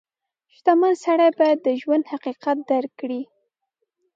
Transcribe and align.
•شتمن 0.55 0.93
سړی 1.05 1.29
باید 1.39 1.57
د 1.63 1.67
ژوند 1.81 2.03
حقیقت 2.11 2.57
درک 2.69 2.91
کړي. 3.01 3.21